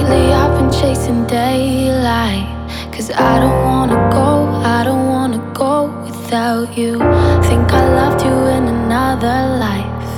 [0.00, 2.48] Lately I've been chasing daylight.
[2.90, 6.92] Cause I don't wanna go, I don't wanna go without you.
[7.48, 10.10] Think I loved you in another life.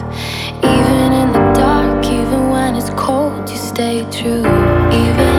[0.62, 4.46] Even in the dark, even when it's cold, you stay true.
[5.02, 5.31] Even,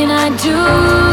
[0.00, 1.09] can I do?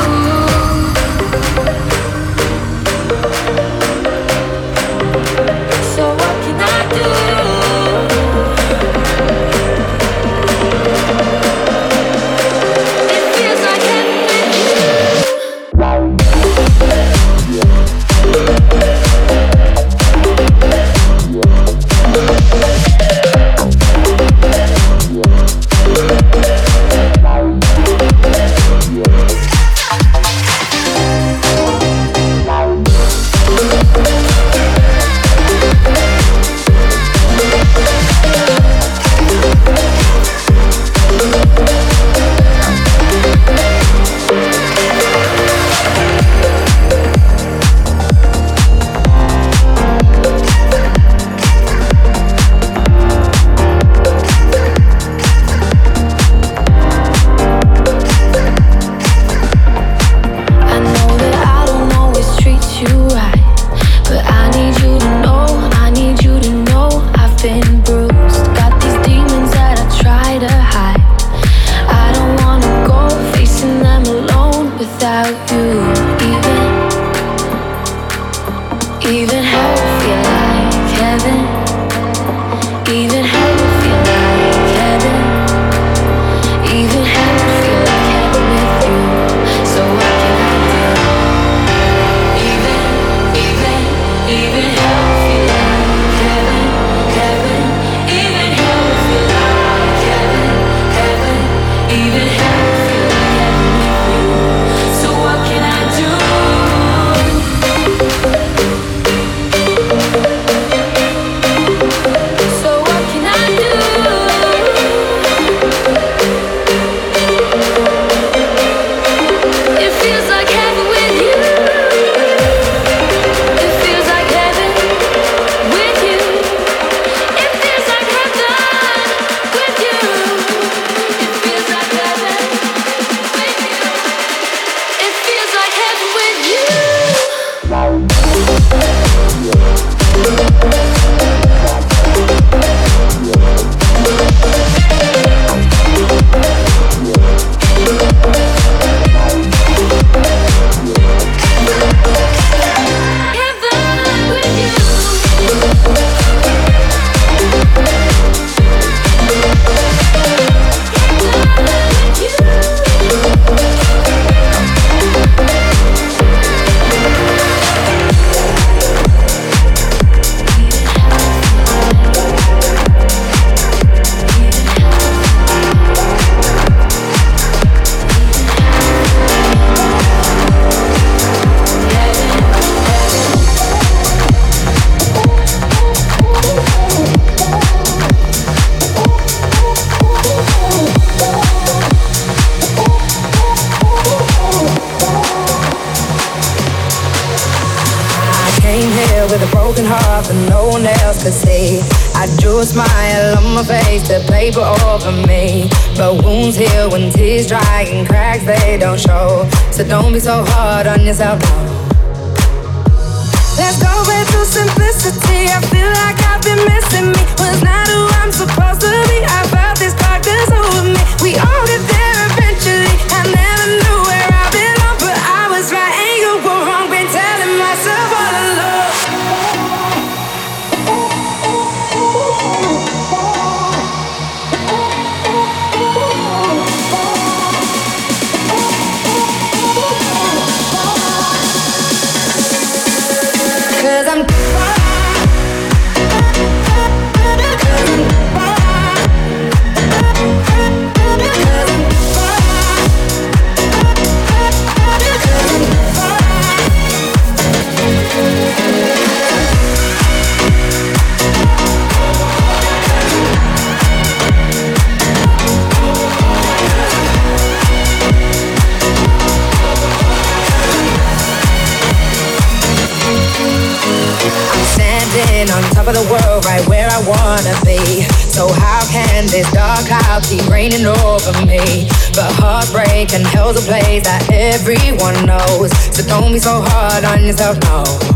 [283.50, 285.72] It's a place that everyone knows.
[285.96, 288.07] So don't be so hard on yourself now.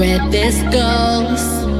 [0.00, 1.79] where this goes.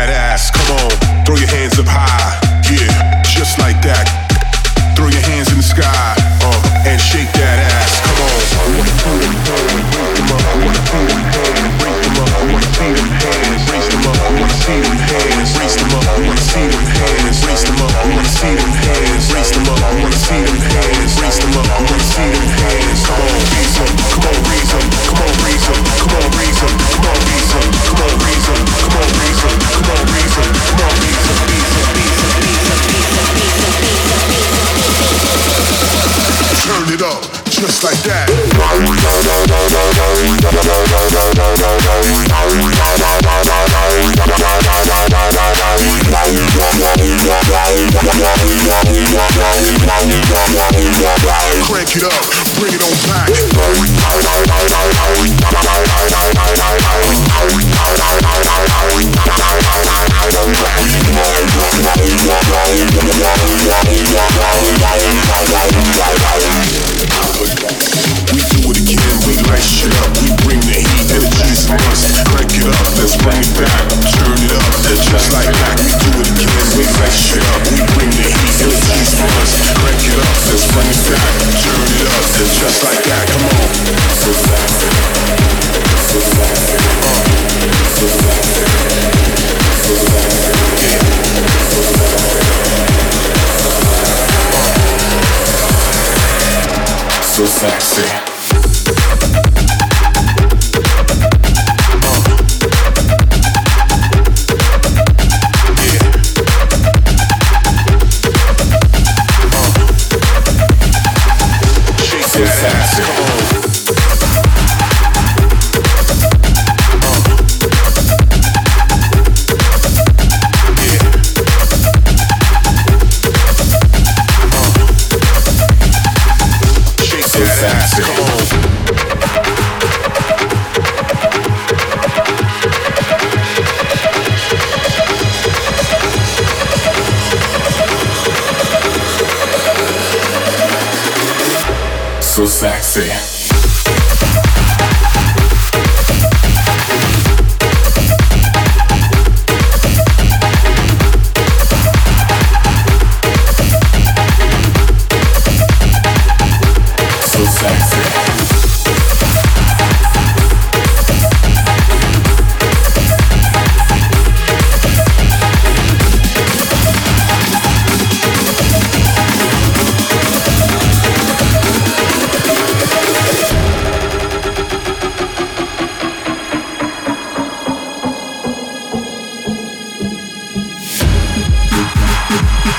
[97.45, 98.22] So sexy.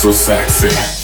[0.00, 0.99] so sexy.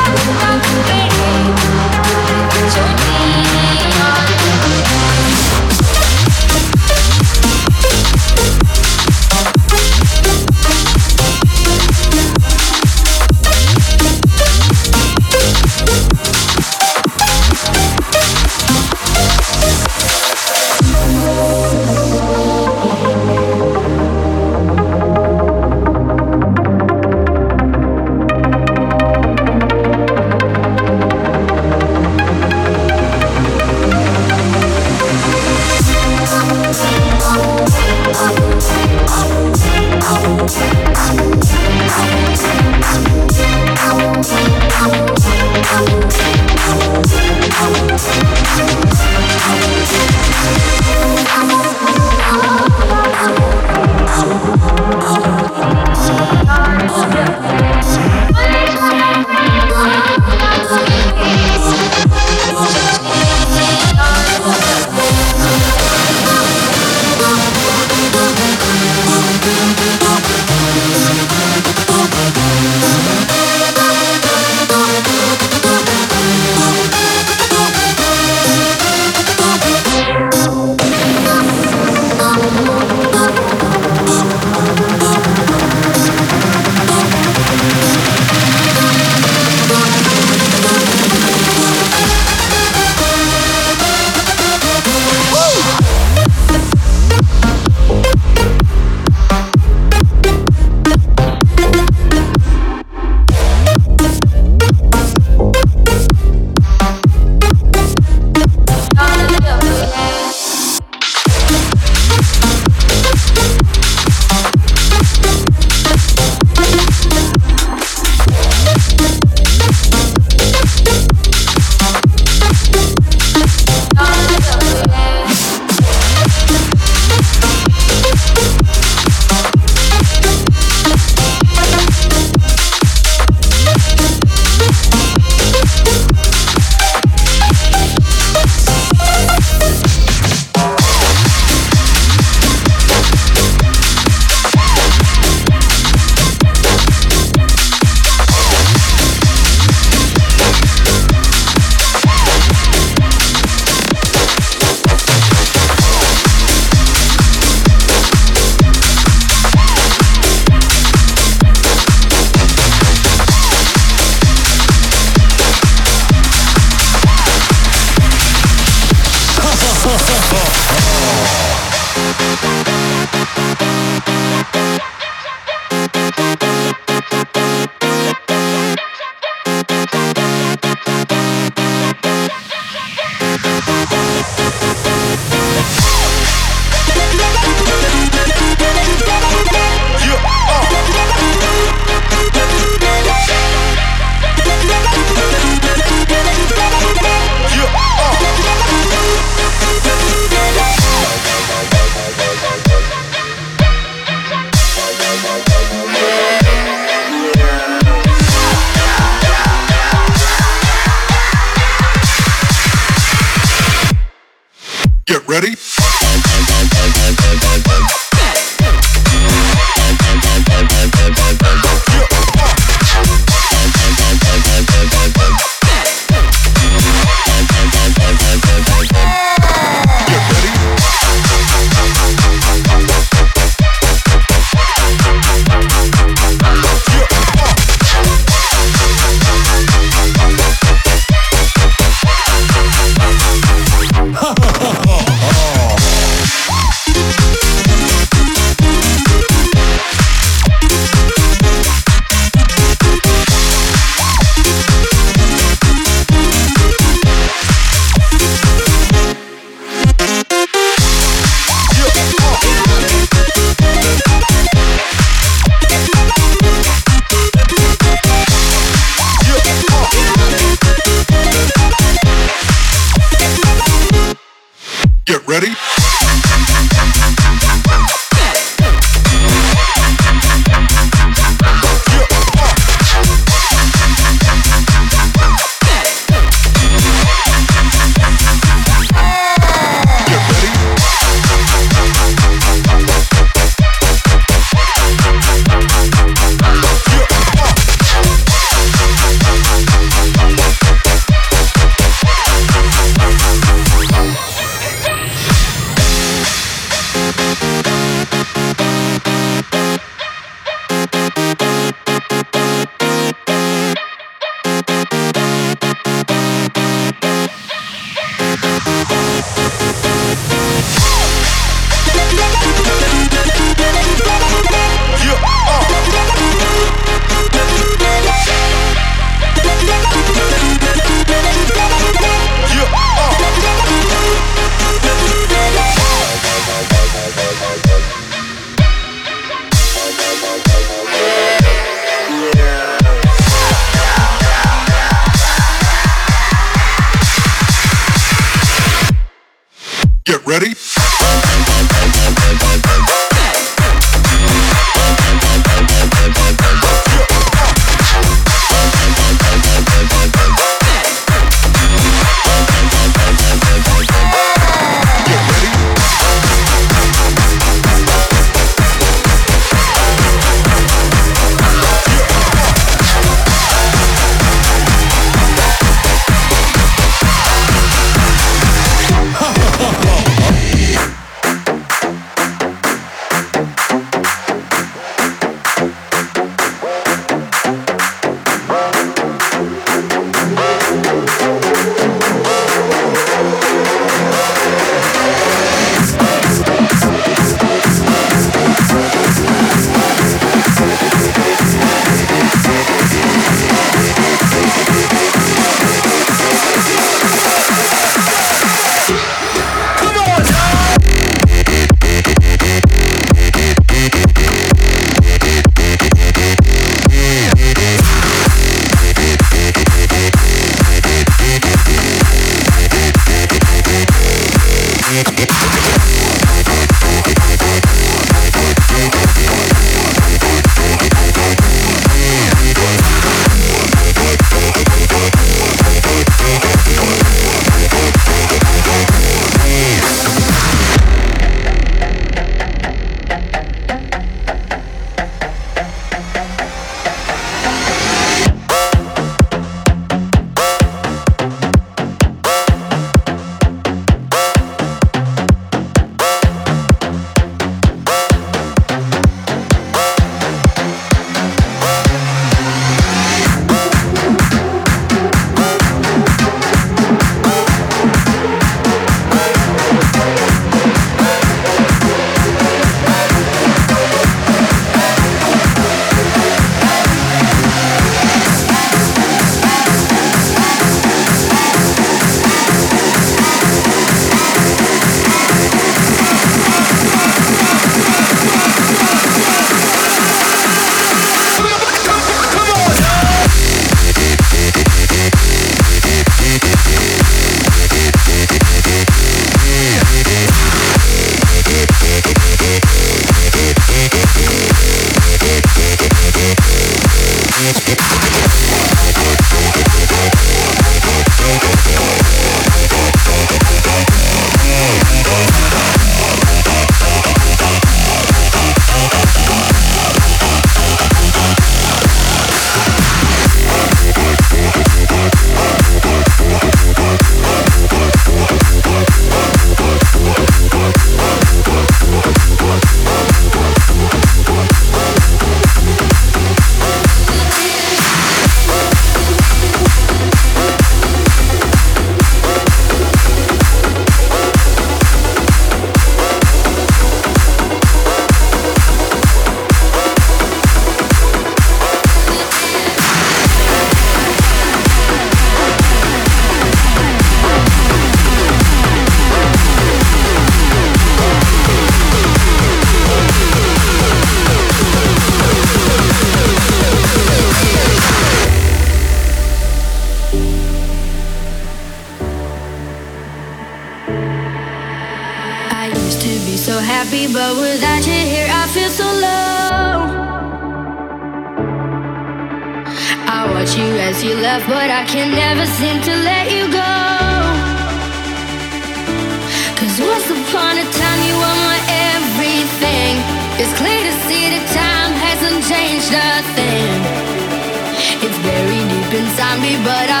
[599.57, 600.00] But I